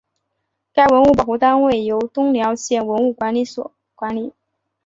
[0.73, 4.33] 该文物保护单位由东辽县文物管理所管理。